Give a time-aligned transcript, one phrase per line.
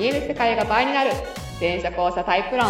[0.00, 1.10] 見える世界が倍になる。
[1.60, 2.66] 全車交差タイプ論。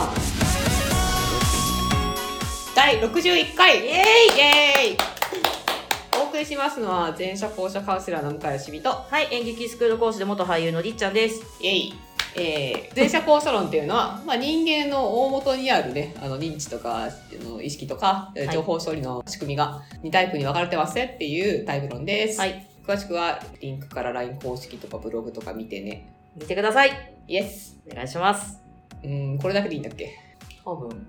[2.74, 3.79] 第61回。
[3.79, 3.87] イエーイ。
[3.87, 6.21] イエーイ。
[6.21, 8.90] お送りしますのは全社交差カウンセラーの向井しみと。
[8.90, 11.40] はい、演劇スクール講師で元俳優のりっちゃんです。
[11.61, 11.94] イエイ。
[12.35, 17.10] えー、前者交差論っていうのは、まあ、人間の大元にあるね、あの認知とか、あ
[17.45, 18.48] の意識とか、い。
[18.52, 22.41] 情報処理の仕組みが2タイプに分かれてますねっていうタイプ論です。
[22.41, 26.12] はい、詳しくはリンクから LINE 公式とかブログとか見てね。
[26.37, 27.20] 見てください。
[27.30, 28.59] イエスお願いします。
[29.05, 30.11] うん、これだけでいいんだっけ？
[30.65, 30.89] 多分。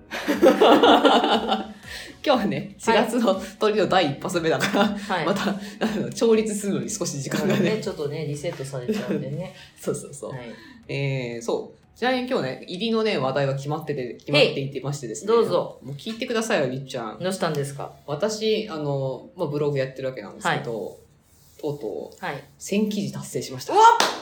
[0.64, 1.66] 今
[2.22, 5.26] 日はね、4月の鳥の第一発目だから、はい。
[5.26, 5.56] また、あ
[5.96, 7.74] の、調律するのに少し時間がね。
[7.76, 9.52] ね、ちょっとね、リセットされちゃうんでね。
[9.76, 10.30] そうそうそう。
[10.30, 10.42] はい。
[10.86, 11.98] えー、そう。
[11.98, 15.26] ちなみに今日ね、入りのね、話題は決まってて、決まっていてましてですね。
[15.26, 15.80] どうぞ。
[15.82, 17.18] もう聞いてくださいよ、りっちゃん。
[17.20, 17.92] どうしたんですか？
[18.06, 21.00] 私、あの、まあ、ブログやってるわけなんですけど、
[21.60, 22.42] とうとう、はい。
[22.60, 23.76] 1000記事達成しましたう。
[23.76, 24.21] わ1000っ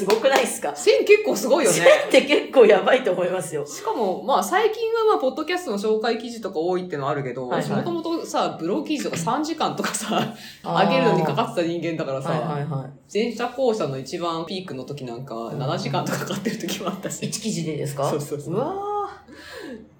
[0.00, 1.78] すごくないですか？1000結構すごいよね。
[2.04, 3.66] 1000って結構やばいと思いますよ。
[3.66, 10.34] しかも、まあ、最近はまあ、ポッドキャストの紹介記事とか多いってのはあるけど、はいはいもともとさ、ブログ記事とか3時間とかさ、
[10.64, 17.12] 上げるのにかかってた人間だからさ、はいはいは前者後者の一番ピークの時なんか、7時間とかかかってる時もあったい。
[17.12, 17.24] し。
[17.24, 18.08] 1記事でですか？
[18.08, 18.74] そうそうそううわ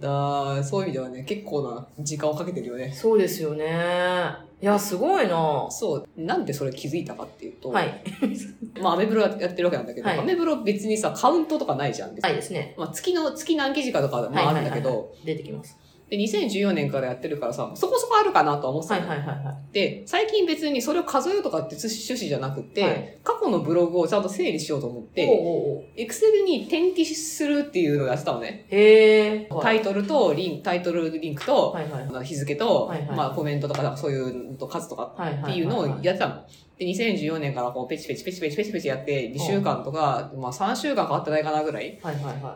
[0.01, 2.95] だそういう意味ではね、結構な時間をかけてるよねー。
[2.95, 3.67] そうですよね。
[4.63, 6.09] いや、すごいなそう。
[6.17, 8.03] なんでそれ気づいたかっていうと、はい。
[8.81, 12.11] まあ、アメブロやってるわけなんだけど、はいアメブロ別にさ、カウントとかないじゃん。
[12.19, 12.75] はいですね。
[12.77, 15.79] まあ、月の、月何記事かとか、まああるんだけど、出てきます。
[16.11, 19.73] で、2014年からやってるからさ、そこそこあるかなとは思ってたはいの、はいはいはい。
[19.73, 25.23] で、最近別にそれを数えるとかって趣旨じゃなくて、はい過去のブログをちゃんと整理しようと思って、
[25.97, 28.67] エクセルに転記するっていうのをやってたのね。
[28.69, 29.61] へー。
[29.61, 32.27] タイトルとリン、タイトルリンクと、はいはいはい。
[32.27, 36.43] 日付と、はいはいまあコメントとか、そういうのと数とかっていうのをやってたの。
[36.77, 42.01] で、2014年からこうペチペチペチペチペチペチやって、2週間とか、まあ3週間かかってないかなぐらい。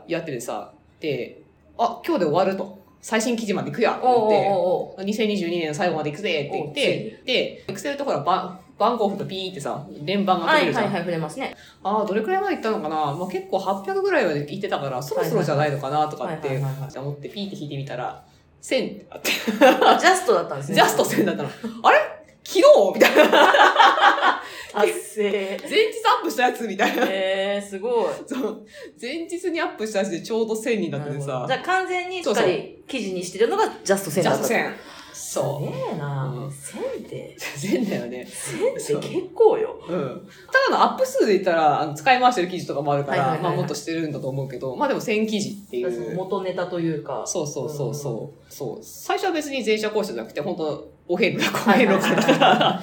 [0.09, 1.43] やっててさ、で、
[1.79, 2.84] あ、今日で終わると。
[3.05, 10.85] 最新記事まで行くやと思って、おうおう2022年の最後まで行くぜって言っおて、で、エクセルとほら番、番号振るとピーってさ、連番が取れるじゃん。
[10.85, 11.55] はいはいはい、触れますね。
[11.83, 12.97] ああ、どれくらいまで行ったのかな？
[13.15, 16.59] まあ結構800ぐらいまで行ってたから、そろそろじゃないのかなとかって
[16.97, 18.25] 思ってピーって引いてみたら、
[18.63, 20.77] 1000ってあって、あ、ジャストだったんですね。
[20.77, 21.51] ジャスト1000だったの。
[21.83, 21.99] あれ？
[22.43, 22.65] 昨日？
[22.95, 24.34] みたいな。
[24.75, 25.61] 達成。
[25.63, 25.75] 前日
[26.19, 27.07] アップしたやつみたいな。
[27.09, 28.15] えー、すごい。
[28.27, 28.67] そう。
[29.01, 31.55] 前日にアップしたやつでちょうど1000になっててさじ。
[31.55, 34.39] ゃあ完全にしっかり記事にしてるのがジャスト1000だった。
[34.39, 34.75] ジャスト1000。
[35.15, 35.73] すそう。
[35.73, 38.27] げえなうん1000って、1000だよね。
[38.29, 39.81] 1000って結構よ。
[39.89, 40.29] うん。
[40.53, 46.17] ただのアップ数で言ったら、あの使い回してる記事とかもあるから、まあもっとしてるんだと思うけど、まあでも1000記事っていう。
[46.17, 47.23] 元ネタというか。
[47.27, 48.53] そうそうそうそう。
[48.53, 48.79] そう。
[48.83, 52.83] 最初は別に前者講師じゃなくて、本当お遍路だ、お遍路から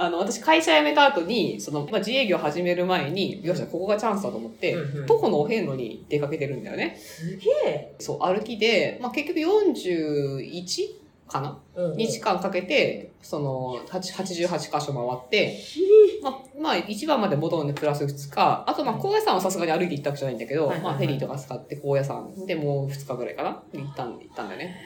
[0.00, 6.96] あの、私会社辞めた後に、その、まあ、自営業始める前に、よっしゃ、ここがチャンスだと思って、うんうん徒歩のお遍路に出かけてるんだよね。
[6.98, 7.94] すげえ。
[7.98, 11.00] そう、歩きで、まあ、結局 41?
[11.28, 11.58] かな？
[11.76, 15.82] うんうん日間かけて、その、8 88箇所回って、ひ
[16.22, 18.64] まあ、まあ、一番まで戻るんでプラス2日。
[18.66, 24.76] あと、まあ、高野山はさすがに歩いて行ったわけじゃないんだけど、はいはいはいまあ、フェリーとか使って高野山でもう2日ぐらいかな行ったん、行ったんだよね。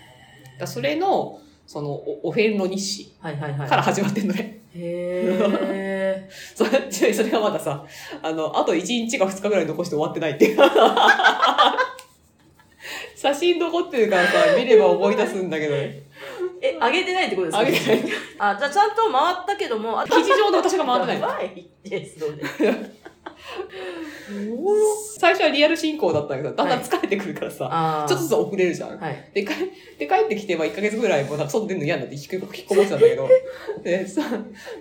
[0.59, 3.69] だそれの、その、お、お遍路日誌はいはいはい。
[3.69, 4.41] から始まってんのね。
[4.41, 4.81] へそれ、ちなみ
[7.09, 7.85] にそれがまださ、
[8.23, 10.59] あの、あと1日か2日ぐらい残して終わってないっていう。
[13.17, 16.03] 写真残ってるからさ、見れば思い出すんだけど、ー。
[16.61, 17.61] え、上げてないってことですか？
[17.61, 18.01] あげてない。
[18.39, 21.21] あ、じゃあちゃんと回ったけども、あ記事上の私が回ってない。
[21.21, 22.43] やばいですよね。
[25.19, 28.99] 最初はリアル進行だったんだけど、だんだん疲れてくるからさ、あーちょっとずつ遅れるじゃん。
[28.99, 29.31] はい。
[29.35, 29.53] で、か
[29.99, 33.29] で帰ってきて、まあ、1ヶ月ぐらい、もうなんか外出るの嫌になって引き引きこもってたんだけど、
[33.85, 34.23] で、さ、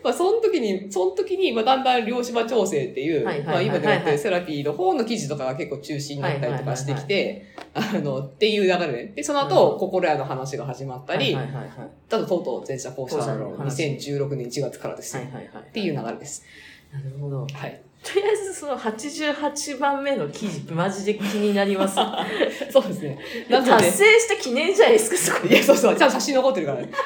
[0.03, 11.69] まあ、その時に、その時に、まあ、だんだん量子場調整っていう、はいはいまあ、今でもやってはいはいるセラピーの方の記事とかが結構中心になったりとかしてきて、あの、っていう流れで、で、その後、うん心屋の話が始まったり、はいはいはいはい。
[12.09, 15.23] あと、とうとう前者後者後者のの話2016年1月からですよ。
[15.23, 15.63] はいはいはい。
[15.63, 16.43] っていう流れです。
[16.91, 17.47] なるほど。
[17.51, 17.81] はい。
[18.03, 21.95] とりあえずその88番目の記事、マジで気になります。
[22.69, 23.17] そうですね。
[23.49, 26.91] 達成した記念じゃないですか、そこいや、そうそう、ちゃんと写真残ってるからね。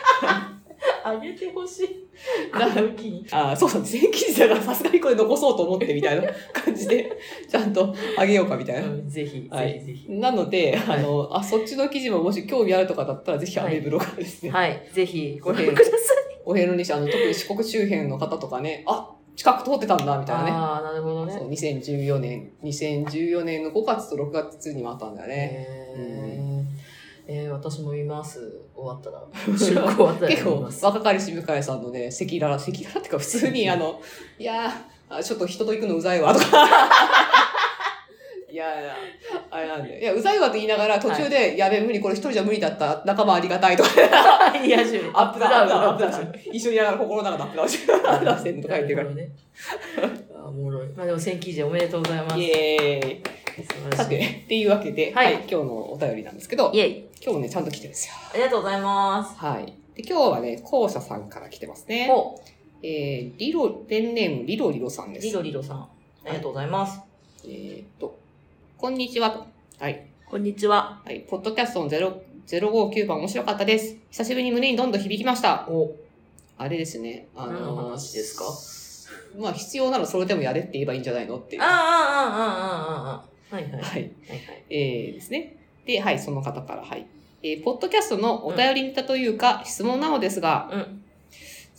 [1.03, 2.07] あげてほしい。
[3.31, 7.11] あそうそう、全記事だからさすがにこれ残そうと思ってみたいな感じで、
[7.47, 8.87] ちゃんとあげようかみたいな。
[8.87, 10.11] うんぜひ、はいぜひぜひ。
[10.11, 15.93] なので、はいあの、あ、そっちの記事ももし興味あるとかだったら、ぜひアメブロからですね、はい、ぜひご覧ください。
[16.43, 20.51] お遍路にして、あの、特に四国周辺の方とかね、あ、近く通ってたんだ、みたいなね。
[20.51, 21.33] ああ、なるほどね。
[21.33, 25.65] そう、2014年、2014年の5月と6月にもあったんだよね。
[25.95, 26.37] えー
[27.29, 28.39] えー私も見ます。
[28.73, 29.21] 終わったら。
[29.57, 30.67] 終わったら結構。
[30.81, 34.01] 若かりし向井さんのね、赤裸々、赤裸々っていうか普通に あの、
[34.39, 36.45] いやー、あちょっと人と行くのうざいわ、とか、
[38.49, 38.95] やいや、
[39.49, 40.01] あれなんで。
[40.01, 43.89] いや、うざいわと言いながら途中で、やべ、無理、これ一人じゃ無理だった、仲間ありがたいとか、
[44.57, 44.79] いや、
[45.13, 49.15] アップダウン、アップダウン一緒にやがら心の中でアップダウンして、アップダウンしてるとか言ってるから。
[49.15, 49.29] ね。
[50.35, 50.87] あおもろい。
[50.95, 52.39] まあでも、1000記事おめでとうございます。
[52.39, 53.95] イエーイ。
[53.95, 57.05] さて、っていうわけで、はいはい、今日のお便りなんですけど、イェイ。
[57.21, 58.13] 今日もね、ちゃんと来てるんですよ。
[58.33, 59.35] ありがとうございます。
[59.37, 59.65] はい。
[59.95, 62.07] で今日はね、校舎さんから来てますね。
[62.07, 62.39] ほ
[62.83, 65.25] えー、リロ、ペンネームリロリロさんう、です。
[65.25, 65.77] リロリロさん。
[65.77, 65.89] あ
[66.27, 67.01] りがとうございます。
[67.43, 68.19] えーっと、
[68.79, 69.43] こんにちはと。
[69.79, 70.05] はい。
[70.29, 71.01] こんにちは。
[71.03, 71.21] はい。
[71.21, 72.13] ポッドキャストの0
[72.45, 73.97] 059番面白かったです。
[74.11, 75.67] 久しぶりに胸にどんどん響きました。
[75.67, 75.95] お、
[76.59, 77.27] あれですね。
[77.35, 78.45] あ何の話ですか？
[79.41, 81.61] まあ、必要ならそれでもやれって言えばいいんじゃないのっていう。
[81.63, 82.45] ああ、ああ、あ
[83.01, 83.55] あ、ああ。
[83.55, 83.71] はいはい。
[83.71, 83.99] はいはい。
[83.99, 84.13] はい。
[84.69, 85.57] えー、ですね。
[85.87, 87.07] で、はい、その方から、はい。
[87.41, 91.03] えー、ポッドキャストのお便りネタというか、質問なのですが、うん。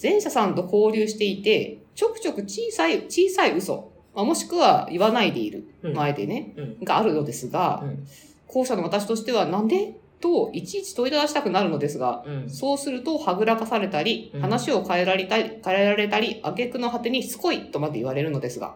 [0.02, 6.84] 前者さんと交流していて、ちょくちょく小さい、小さい嘘、まあ、もしくは言わないでいる、うん前でね、うん。
[6.84, 8.04] があるのですが、うん。
[8.48, 12.50] 後者の私としてはなんでと、いちいち問いただしたくなるのですが、うん。
[12.50, 18.74] そうすると、はぐらかされたりうん、話を変えられたり、変えられたり、挙句の果てにしつこいとまで言われるのですが。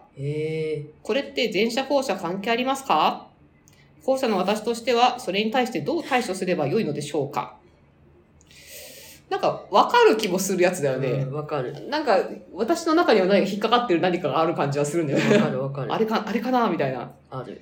[1.01, 3.27] これって前者後者関係ありますか？
[4.05, 7.57] 後者の私としては、それに対してどう対処すればよいのでしょうか？
[9.33, 11.09] なんか、わかる気もするやつだよね。
[11.09, 11.87] うんわかる。
[11.89, 12.19] なんか、
[12.53, 15.39] 私の中には何か引っかかってる何かがある感じはするんだよわね。
[15.39, 15.91] かるわかる。
[15.91, 17.11] あれか、あれかなみたいな。
[17.31, 17.59] ある。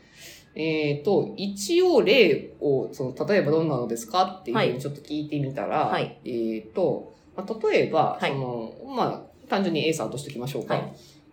[0.53, 10.73] えっ、と、一応例を、その、例えばどんなのですかっていうふうはにちょっと聞いてみたら、はいえっ、と、まあ、例えば、はいその、まあ、単純に A さんとしておきましょうか。
[10.73, 10.83] はい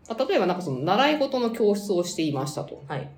[0.09, 2.81] まあ、例えばなんかその、習い事の教室をしていましたと。
[2.87, 3.11] はい。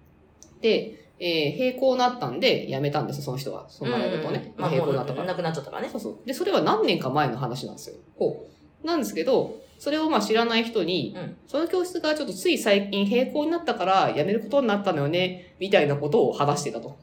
[0.63, 3.67] で、えー、並行になったんで、辞めたんですよ、その人は。
[3.69, 4.55] その習い事をね。
[4.57, 5.27] まあ、もう並行になったから。
[5.27, 5.89] なくなっちゃったからね。
[5.91, 6.27] そうそう。
[6.27, 7.97] で、それは何年か前の話なんですよ。
[8.17, 8.47] ほ
[8.83, 16.97] なんですけど、それをまあ知らない人に、うんその教室がちょっとつい最近並行になったから辞めることになったのよね、みたいなことを話してたと。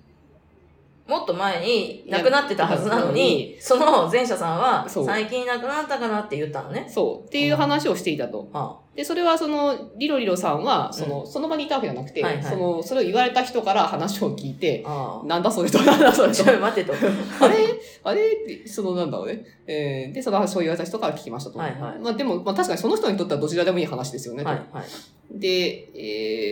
[1.07, 1.12] う。
[1.12, 6.88] もっと前に亡くなってたはずなのに、その前者さんは、最近亡くなったかなって言ったのね。
[6.89, 7.27] そう。
[7.27, 8.50] っていう話をしていたと。
[8.51, 14.83] はで、それはその、リロリロさんは、その、その場にいたわけじゃなくて、はいはいその、それを言われた人から話を聞いて、
[15.25, 16.27] なんだそれと、なんだそあ。
[16.27, 16.59] れとちょ、。
[16.59, 16.98] 待ってと。
[17.39, 17.80] あれ？
[18.04, 18.21] あれ？
[18.33, 19.45] って、そのなんだろうね。
[19.68, 21.59] えー、で、その話を言われた人から聞きましたと。
[21.59, 24.42] はいはいまあでも、まあ確かにその人にとってはどちらでもいい話ですよね。
[24.42, 24.86] とはいはい。
[25.29, 25.89] で、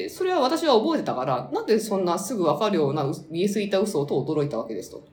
[0.03, 5.07] えー、それは私は覚えてたから、なんでそんなすぐわかるようなう見えすぎた嘘と驚いたわけですと。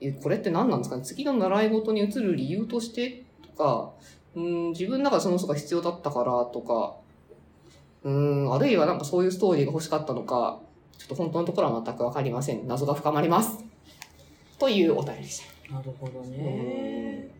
[0.00, 1.02] え、これって何なんですかね？
[1.02, 3.24] 次の習い事に移る理由として？
[3.42, 3.92] とか、
[4.34, 6.44] うん、自分の中でその嘘が必要だったから？
[6.46, 6.96] とか、
[8.04, 10.60] うん、あるいはなんかそういうストーリーが欲しかったのか、
[10.98, 12.66] ちょっと本当のところは全くわかりません。
[12.66, 13.64] 謎が深まります。
[14.58, 15.74] というお便りでした。
[15.74, 17.30] なるほどね。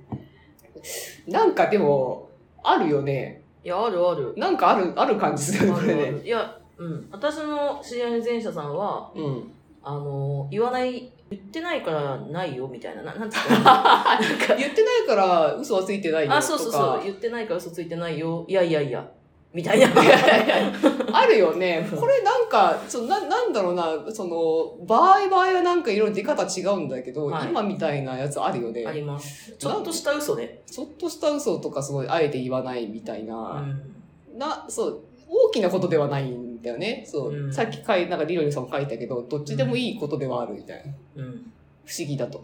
[1.28, 2.31] なんかでも、
[2.64, 3.41] あるよね。
[3.64, 4.34] いや、あるある。
[4.36, 6.20] なんかある、ある感じするね、これね。
[6.24, 7.08] いや、うん。
[7.12, 9.50] 私の知り合いの前者さんは、うん。
[9.82, 13.02] あの、言わない、言ってないからないよ、みたいな。
[13.02, 13.54] ななんつった？
[13.58, 16.38] の なんか言ってないから嘘はついてないよとか。
[16.38, 17.00] あ、そうそうそう。
[17.04, 18.44] 言ってないから嘘ついてないよ。
[18.48, 19.06] いやいやいや。
[19.54, 19.88] みたいな。
[21.12, 21.87] あるよね。
[21.94, 28.84] これなんか、そななんだろうな、その、場合場合はなんかいろいろ出方違うんだけど、はい今みたいなやつあるよね。
[28.87, 29.54] あります。
[29.58, 30.62] ちょっとした嘘ね。
[30.66, 33.82] ちょっとした嘘とか、すごい、あえて言わないみたいうな、ん。
[34.38, 37.05] な、そう、大きなことではないんだよね。
[37.06, 40.82] そう、うんさっき書い、なんかリロリさんも書いたけど、どっちでもいいことではあるみたい
[41.17, 41.22] な。
[41.22, 41.53] うん。
[41.84, 42.43] 不思議だと。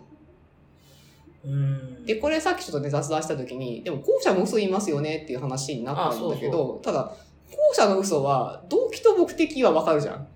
[1.48, 2.04] うん。
[2.04, 7.14] で、これさっきちょっとね、雑談した時に、でも後者も嘘言いますよねっていう話になったんだけど、ただ、
[7.50, 10.26] 後者の嘘は、動機と目的はわかるじゃん。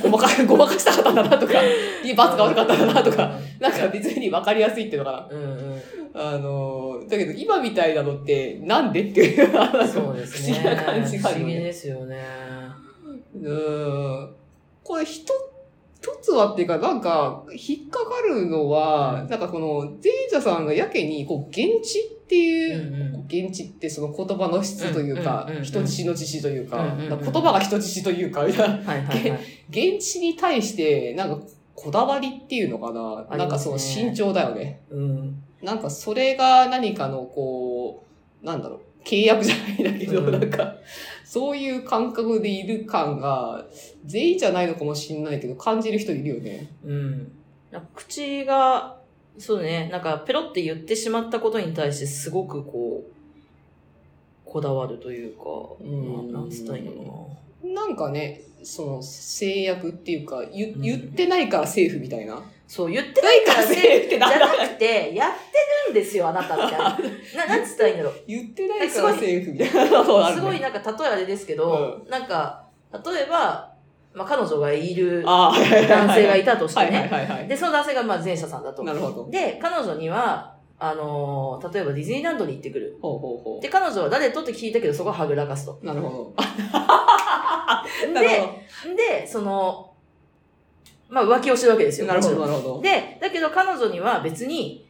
[0.00, 1.54] ごまか、 ごまかしたかったんだなとか、
[2.02, 5.82] いや罰が悪かったんだなとか、なんか別にわかりやすいっていうのかうんうん。
[6.14, 6.30] な。
[6.32, 9.50] あの、だけど今みたいなのって、なんでっていう、
[9.86, 10.54] そうですね。
[10.54, 11.52] 不思議な感じがあるよね。
[11.52, 12.24] 不思議ですよね。
[13.42, 14.34] うん。
[14.82, 15.04] これ
[16.04, 28.80] 一つはっていうか、なんか、引っかかるのは、なんかこの、前者さんがやけに、こう、現地っていう、うん現地ってその言葉の質というか人質の知というか、言葉が人質というか、みたい。
[29.70, 34.82] 現地に対して、なんか、こだわりっていうのかな、なんかその慎重だよね。
[34.90, 35.42] うん。
[35.62, 38.04] なんかそれが何かのこ
[38.42, 40.32] う、なんだろう、契約じゃないんだけど、うん。
[40.32, 40.76] なんか、
[41.34, 43.66] そういう感覚でいる感が、
[44.04, 46.70] 全員じゃないのかもしれないけど、感じる人いるよね。
[46.84, 47.32] うん。
[47.72, 49.00] なんか口が、
[49.36, 53.12] そうね、なんかペロって言ってしまったことに対してすごくこう、
[54.48, 55.42] こだわるというか、
[55.80, 57.82] うんななんつったらいいのかな。
[57.82, 62.42] なんかね、その制約っていうか、言うん言ってないからセーフみたいな。
[62.66, 65.36] そう、言ってないからセね、ーフってじゃなくて、やって
[65.86, 66.98] るんですよ、あなたみたいな。
[67.46, 68.14] な、なんつったらいいんだろう。
[68.26, 73.72] 言ってないからセーフみたいなのがあるねすごいなんか例えあれですけど、なんか、例えば、
[74.14, 75.54] まあ彼女がいる男
[76.14, 77.46] 性がいたとしてね。
[77.48, 78.82] で、その男性がまあ前者さんだと。
[78.82, 79.28] なるほど。
[79.30, 82.98] で、彼女には、あのー例えばディズニーランドに行ってくる。
[83.00, 85.78] ほうほうほで、彼女は誰とって聞いたけど、そこははぐらかすと。
[85.82, 85.86] う。
[85.86, 86.34] なるほど。
[88.02, 88.20] で、
[88.96, 89.90] で、その、
[91.08, 92.06] まあ浮気をしてるわけですど。
[92.06, 92.12] よ。
[92.14, 92.80] なるほど、なるほど。
[92.82, 94.86] で、だけど彼女には別に、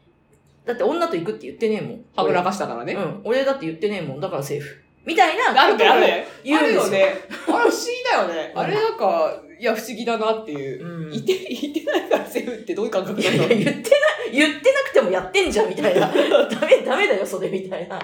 [0.64, 2.04] だって女と行くって言ってねえもん。
[2.16, 2.94] はぐらかしたからね。
[2.94, 3.20] うん。
[3.25, 4.20] 俺だって言ってねえもん。
[4.20, 4.82] だからセーフ。
[5.04, 5.87] みたいなあることを。
[6.42, 6.84] 言うんですよ。
[6.87, 6.99] あるよね。
[7.02, 7.76] あれ不思議
[8.11, 8.52] だよね。
[8.54, 10.84] うんあれなんか、いや、不思議だなっていう。
[10.87, 11.11] うん。
[11.11, 13.37] 言って、言ってないからセーフってどういう感覚いなの？
[13.37, 13.82] やいや言ってない、
[14.32, 16.08] 言ってなくてもやってんじゃん、みたいな。
[16.49, 17.99] ダメ、ダメだよ、それ、みたいな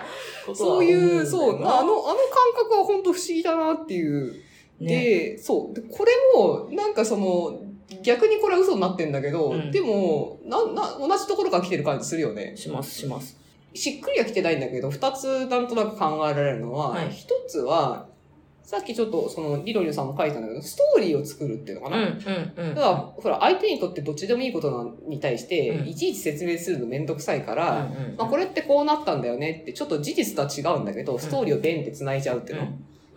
[0.55, 2.07] そういう、そう、あの、あの感
[2.55, 4.35] 覚は本当不思議だなっていう。
[4.81, 4.89] ね。
[4.89, 5.75] で、そう。
[5.75, 7.63] で、これも、なんかその、
[8.03, 12.57] 逆にこれは嘘になってんだけど、うんでも、な、な、同じところから来てる感じするよね。
[12.57, 13.39] します、します。
[13.75, 18.09] しっくりは来てないんだけど、二つなんとなく考えられるのは、はい一つは、
[18.63, 22.09] さっきちょっとそのリロリオさんも書いたんだけど、ストーリーを作るっていうのかうん、な。
[22.09, 22.75] うん、うん。
[22.77, 32.65] だから、ほら、相手にとってどっちでもいいことなに対して、うんいちいち説明するのめんどくさいかうんら、うんまあ、これってこうなったんだよねって、ちょっと事実とは違うんだけど、ストーリーをベンって繋いじゃうっていうの。
[32.67, 32.71] ま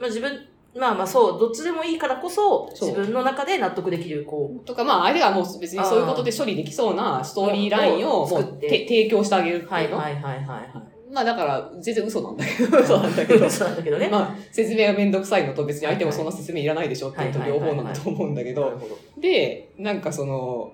[0.03, 0.31] あ自分、
[0.75, 9.69] まあまあそう、どっちでもいいからこそ、自分の中で納得できる、ことか、まあ、相手がもう別にそういうことで処理できそうなストーリーラインを提供してあげるってう。
[9.69, 9.91] はい。
[9.91, 13.27] はいはいはいはまあ、だから、全然嘘なんだけど、嘘なんだい。
[13.27, 13.47] けど。
[13.47, 14.09] そうなんだけど ね。
[14.09, 18.73] まあ、説明がめんどくさいのと別に相手もそんな説明いらないでしょっていうのとはいはいはいはい両方なんだと思うんだけど。
[19.19, 20.71] で、なんかその、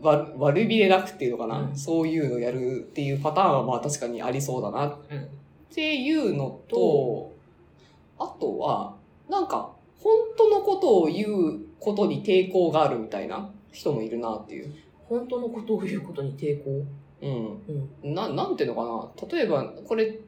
[0.00, 5.28] わ悪びれなくっていうのかな、うんそういうのをやるっていうパターンはまあ確かにありそうだなっうん。
[5.74, 7.32] ていうのと、
[8.18, 8.94] あとは、
[9.28, 14.72] なんか、本当のことを言うことに抵抗があるみたいな人もいるなっていう。
[15.08, 16.84] 本当のことを言うことに抵抗？
[17.22, 17.62] うん。
[18.04, 18.14] うん。
[18.14, 18.84] な、なんていうのか
[19.26, 19.28] な？
[19.30, 20.18] 例えば、これ、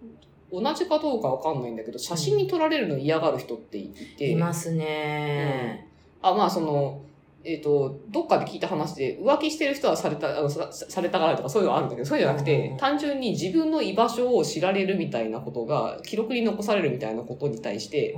[0.52, 5.88] 同じかどうかわかんないんだけど、写真に撮られるの嫌がる人っていて、いますね
[6.22, 7.00] あ、まあ、その、
[7.42, 18.16] えっ、と、どっかで聞いた話で、浮気してる人はされた、あのさされたがられとかそういうのはあるんだけど、そうじゃなくて、うん単純に自分の居場所を知られるみたいなことが、記録に残されるみたいなことに対して、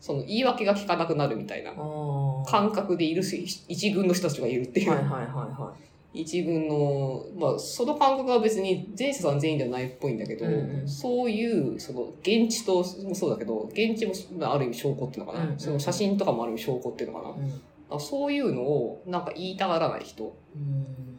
[0.00, 1.72] その言い訳が聞かなくなるみたいな。
[2.46, 4.90] 感覚でいるし、一軍の人たちがいるっていう。
[4.90, 5.72] はいはいはいは
[6.14, 12.76] 一軍の、まあ、その感覚は別に前者さん全員ではないっぽいんだけど、うんうんそういう、その、現地と
[13.08, 17.38] もそうだけど、現地もまあある意味証拠っていうのかな、うんうんその写真とかもある意味証拠っていうのかな、い。
[17.38, 17.62] うん。
[17.94, 21.18] あそういうのをなんか言いたがらない人っうん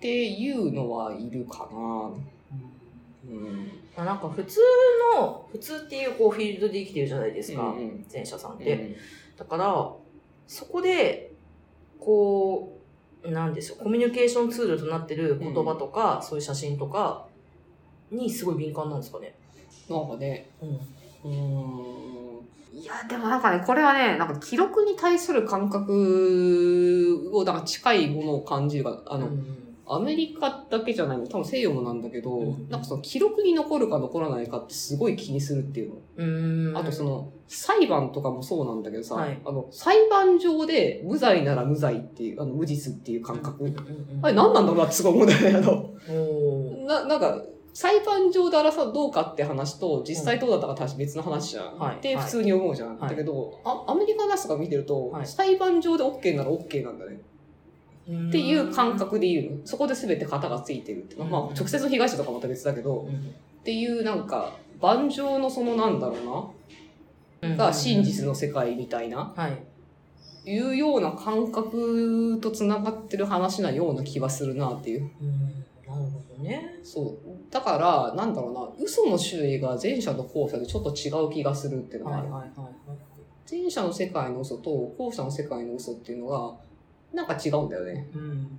[0.00, 2.10] ていうのはいるかな。
[3.26, 3.70] うん。
[3.96, 4.60] まあなんか普通
[5.16, 8.96] の、普通っていうこうフィールドで生きてるじゃないですかうんう、ん前者さんっうんて。
[9.38, 9.92] だから、
[10.46, 11.32] そこで、
[11.98, 12.78] こ
[13.24, 17.26] う、なんですよ、コミュニケーションツールとなってる言葉とか、そういう写真とか
[18.10, 19.34] にすごい敏感なんですかね。
[19.88, 20.78] なんかね、うん。
[21.24, 22.04] うーん。
[22.72, 29.28] いや、でもなんかね、これはね、なんか記録に対する感覚を、なんか近いものを感じるか、あの、
[29.86, 35.96] アメリカだけじゃないの、多分西洋もなんだけど、うんなんかその記録に残るか残らないかってすごい気にするっていうの。
[36.16, 36.76] うん。
[36.76, 43.64] あとその、裁判とかもそうなんだけどさ、はいあの、裁判上で無罪なら無罪っていう、あの、無実っていう感覚。
[43.64, 46.86] うんうんうんあれ何なんだろうなってすごい思うんだよね、あの。
[46.86, 47.42] な、なんか、
[47.74, 51.64] 裁判上で争うどうかって話と、実際どうだったかって別の話じゃん。
[51.64, 52.96] はいはいって普通に思うじゃん。
[52.96, 57.20] はいだけどあ、アメリカのやつとか見てると、はい裁判上で OK なら OK なんだね。
[58.28, 59.66] っていう感覚で言うの。
[59.66, 66.52] そこで全て型がついてるっていうまあ、うん直接の被害者とかまた別だけど、うんっていうなんか、盤上のそのなんだろ
[67.42, 70.50] うな、が真実の世界みたいな、はい。
[70.50, 75.10] いうような感覚と繋がってる話なような気はするなっていう。
[75.20, 76.80] うんなるほどね。
[76.82, 77.18] そう。
[77.50, 82.98] だから、なんだろうな、嘘の種類が前者と後者でちょっと違う気がするっていうのがある、はいはいはいはい。
[83.50, 86.56] 前者の世界の嘘と後者の世界の嘘っていうのが、
[87.12, 88.08] なんか違うんだよね。
[88.14, 88.58] うん。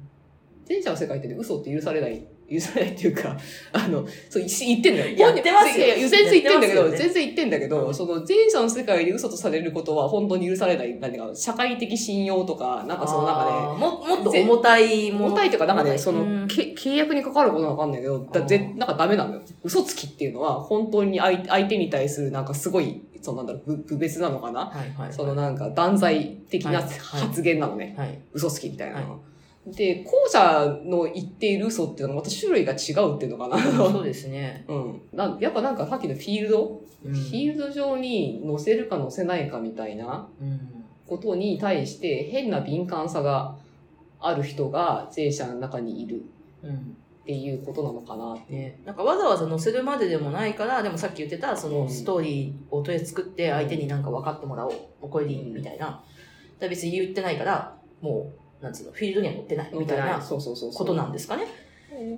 [0.68, 3.38] 前者の世界ってね、嘘って許されない、許されないっていうか、
[3.74, 5.18] あの、そう、い言ってんだよ。
[5.18, 15.26] やってますよいや全然言ってんだけど、ね全然言ってんだけど、うんその前者の世界で嘘とされることは本当に許されない、何か、社会的信用とか、なんかそのなんかね、ももっと重たいもの。
[15.28, 19.42] 重たいというか、なんかね、その、うんけ契約に関わることはわかんないけど、だぜなんかダメなんだよ。
[19.64, 24.66] 嘘つきっていうのは、本当に相相手に対する、なんかすごい、そのなんだろう、ぶ部別なのかな？
[24.68, 25.14] はいはい。
[25.14, 27.96] そのなんか、断罪的なはいはい発言なのね。
[27.98, 28.20] はい。
[28.34, 28.98] 嘘つきみたいな。
[28.98, 29.18] は
[29.68, 33.58] で、後者の言っている嘘っていうのはまた種類が違うっていうのかな。
[33.58, 34.64] そうですね。
[34.70, 35.02] うん。
[35.12, 40.60] なやっぱなんかさっきのフィールド、うんフィールド上に載せるか載せないかみたいなうん
[41.06, 43.56] ことに対して変な敏感さが
[44.20, 46.24] ある人が前者の中にいる
[46.64, 48.54] うんっていうことなのかなって。
[48.54, 54.72] ね、なんかわざわざ載せるまででもないから、でもさっき言ってた、そうんのストーリーをとりあえず作って相手になんか分かってもらおう。
[54.72, 56.04] もうこれでいいみたいな。
[56.60, 60.72] ら別に言ってないから、もう、なんつうの、フィールドには載ってないみたいなそうそうそう。
[60.72, 61.46] ことなんですかね。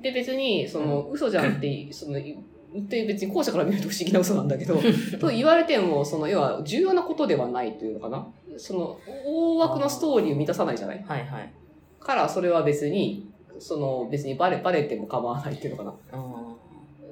[0.01, 2.37] で、別に、その、嘘じゃんって、その、言
[2.79, 4.75] って別に後者から見ると不思議な嘘なんだけど、
[5.19, 8.27] と言われても、その、要は重要なことではないというのかな。
[8.57, 11.03] その、大枠のストーリーを満たさないじゃない？
[11.03, 11.51] はいはい。
[11.99, 13.29] から、それは別に、
[13.59, 16.19] その、別にバレ、バレても構わないっていうのかな。
[16.19, 16.23] う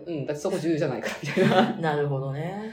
[0.07, 1.77] うん、だってそこ重要じゃないから、みたいな。
[1.77, 2.71] ん なるほどね。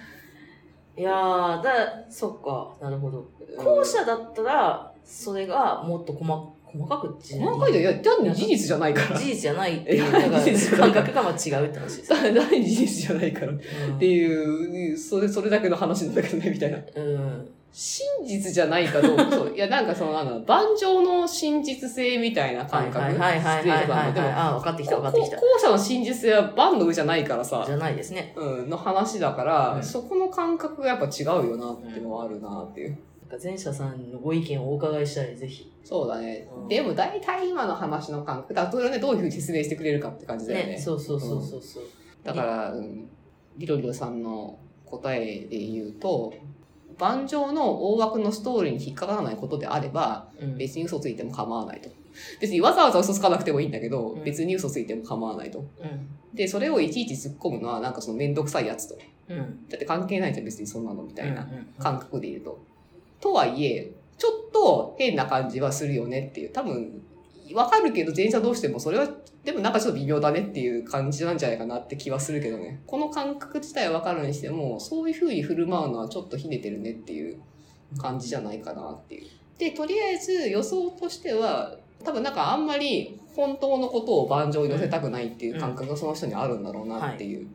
[0.97, 3.27] いやー、だ、そっか、なるほど。
[3.57, 9.19] 後者だったら、それがもっと細細かく細かいで、いや、単に事実じゃないから。
[9.19, 12.09] 事実じゃないっていう、か感覚がまあ違うって話です。
[12.09, 13.53] 単に事実じゃないから。
[13.53, 13.57] っ
[13.91, 16.79] うんていう、それ、それだけの話なんだけどね、みたいな。
[16.97, 17.49] うん。
[17.75, 19.55] 真実じゃないかどうか、 そう。
[19.55, 22.99] いや、なんかその、なんだろう盤上の真実性みたいなはい感覚。
[22.99, 24.13] はいはいはいはいはい、はい。
[24.13, 25.37] でも、あ、分かってきた分かってきた。
[25.37, 28.33] 後者の真実性は万の上じゃないからさじ、ゃないですね。
[28.37, 32.97] うん、の話だから、うんそこの感覚がやっぱ違うよなっていうのはあるなっていう。
[33.33, 35.73] か前者さんのご意見をお伺いしたい、ぜひ。
[35.83, 36.47] そうだね。
[36.55, 40.73] うんでも大体今の話の感覚、だそれをね、どういうふうに説明してくれるかって感じだよね。
[40.73, 41.83] ね、そうそうそうそうそう。
[42.23, 43.09] だから、うん、
[43.57, 46.35] リロリロさんの答えで言うと、
[46.99, 51.89] 盤上の大枠のストーリーに引っかからないことであれば、うん別に嘘ついても構わないと。
[52.41, 55.59] 別にわざわざ嘘つかなくてもいいんだけど、うん別に嘘ついても構わないと。
[55.59, 55.67] うん。
[56.35, 58.99] で、それをいちいち突っ込むのはなんかそのめんどくさいやつと。
[59.29, 59.39] うん。
[59.69, 62.72] だって関係ないじゃん別にそんなのみたいなうんうん感覚で言うと。
[63.23, 66.53] とはいえ、ちょっと変な感じはするよねっていう。
[66.53, 67.03] 多分、
[67.55, 69.09] わかるけど前者どうしてもそれは、
[69.45, 72.83] でもなんかちょっと微妙だねっていう感じなんじゃないかなって気はするけどね。
[72.87, 77.41] この感覚自体はわかるにしても、そういう風に振る舞うのはちょっとひねてるねっていう
[77.99, 79.27] 感じじゃないかなっていう。
[79.59, 87.49] で、とりあえず予想としては、多分なんかあんまり本当のことを盤上に乗せたくないっていう感覚がその人にあるんだろうなっていう、う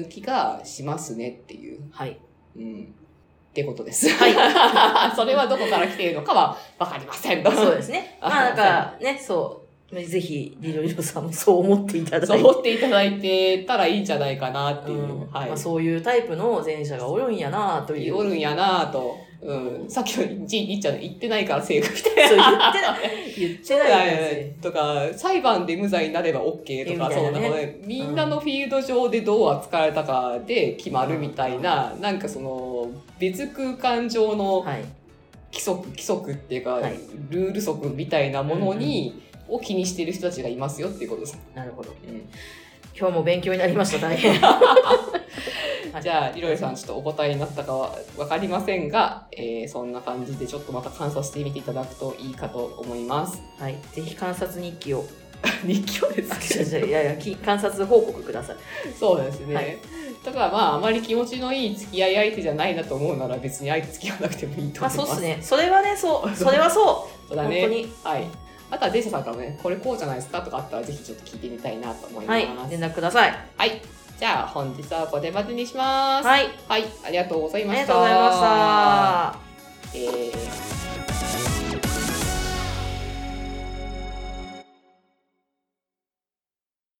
[0.00, 1.80] ん気がしますねっていう。
[1.90, 2.18] はい。
[2.56, 2.94] うん。
[3.56, 4.06] ってことです。
[4.10, 4.32] はい。
[5.16, 7.42] それはどこから来ているのかはわかりません。
[7.42, 8.16] そうですね。
[8.20, 10.02] あまあ、だから、ね、そう。
[10.02, 12.26] ぜひ、リロリロさんもそう思っていただいて。
[12.26, 14.98] そう思っていただいてたらいいんじゃないかなっていう。
[14.98, 15.48] うんはい。
[15.48, 18.16] まあ、そういうタイプの前者がおるんやなという。
[18.16, 19.16] おるんやなぁと。
[19.42, 19.88] うん。
[19.88, 22.50] さっきのじいちゃん言ってないからセーフみたいそうな。
[22.50, 23.00] 言ってない。
[23.38, 24.52] 言ってない。
[24.60, 32.65] とか、裁判で無罪になれば OK とか、そうなねなんかね、みんなのフィールド上でどう扱われたかで決まるみたいな、なんかその、
[33.18, 34.84] 別空間上のはい。
[35.52, 36.98] 規則、規則っていうか、はい
[37.30, 41.38] ルール則みたいなものに、を気にしてる人たちがいますよっていうことです。
[41.54, 41.90] なるほど。
[41.90, 42.22] うん
[42.98, 44.40] 今日も勉強になりました、大変。
[46.02, 53.42] じゃあ、リロリさん、ちょっとお答えになったかはわかりませんが、えーそんな感じでちょっとまた観察してみていただくといいかと思います。
[53.58, 53.76] はい。
[53.92, 55.04] ぜひ観察日記を。
[55.64, 58.56] 日記をですあけど違う違ういやいや、き観察報告ください。
[58.98, 59.54] そうですね。
[59.54, 59.78] はい
[60.24, 65.10] だからまあ、あまり気持ちのいい付き合い相手じゃないなと思うなら別に相手付き合わなくてもいいとまあ、思います。
[65.12, 65.38] そうっすね。
[65.40, 66.30] それはね、そう。
[66.34, 67.28] それはそう。
[67.28, 67.60] そうだね。
[67.60, 67.92] 本当に。
[68.02, 68.24] はい。
[68.72, 72.28] あとは、デイサさんからもね、これこうじゃないですかとかあったら、ぜひちょっと聞いてみたいなと思います。
[72.30, 72.70] はい。
[72.70, 73.34] 連絡ください。
[73.56, 73.80] はい。
[74.18, 76.26] じゃあ、本日はこれまでにします。
[76.26, 76.48] はい。
[76.66, 76.84] はい。
[77.06, 77.82] ありがとうございあました。
[77.84, 79.38] りがとうございました。
[79.94, 80.75] えー